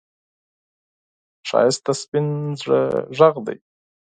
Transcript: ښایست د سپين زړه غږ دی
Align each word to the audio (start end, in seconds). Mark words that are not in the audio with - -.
ښایست 1.47 1.81
د 1.85 1.87
سپين 2.01 2.27
زړه 2.61 2.81
غږ 3.17 3.35
دی 3.47 3.57